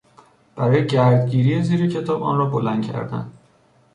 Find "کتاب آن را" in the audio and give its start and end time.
1.93-2.45